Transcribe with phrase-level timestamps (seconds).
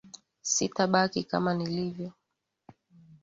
[0.53, 2.09] Sitabaki kama nilivyo.